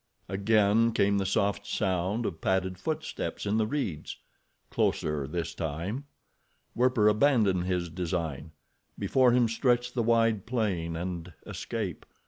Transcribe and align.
Again 0.27 0.93
came 0.93 1.19
the 1.19 1.27
soft 1.27 1.67
sound 1.67 2.25
of 2.25 2.41
padded 2.41 2.79
footsteps 2.79 3.45
in 3.45 3.57
the 3.57 3.67
reeds—closer 3.67 5.27
this 5.27 5.53
time. 5.53 6.05
Werper 6.73 7.07
abandoned 7.07 7.65
his 7.65 7.87
design. 7.87 8.49
Before 8.97 9.31
him 9.31 9.47
stretched 9.47 9.93
the 9.93 10.01
wide 10.01 10.47
plain 10.47 10.95
and 10.95 11.33
escape. 11.45 12.07